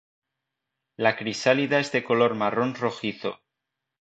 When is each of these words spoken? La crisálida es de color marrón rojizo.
La 0.95 1.15
crisálida 1.15 1.77
es 1.79 1.91
de 1.91 2.03
color 2.03 2.33
marrón 2.33 2.73
rojizo. 2.73 3.39